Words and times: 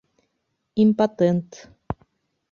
Импотент. 0.83 1.49